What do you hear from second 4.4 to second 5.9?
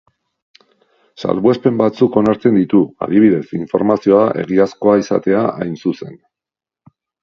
egiazkoa izatea hain